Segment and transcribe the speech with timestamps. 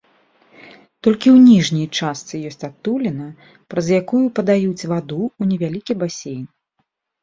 [1.07, 3.29] Толькі ў ніжняй частцы ёсць адтуліна,
[3.77, 6.45] праз якую падаюць ваду ў невялікі басейн.